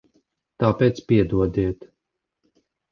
[0.63, 1.89] Tāpēc piedodiet.